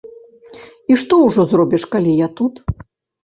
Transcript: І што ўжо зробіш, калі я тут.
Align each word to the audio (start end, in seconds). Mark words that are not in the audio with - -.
І 0.93 0.95
што 1.01 1.19
ўжо 1.25 1.45
зробіш, 1.51 1.85
калі 1.93 2.17
я 2.25 2.31
тут. 2.39 2.53